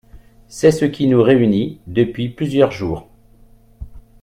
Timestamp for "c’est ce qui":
0.47-1.05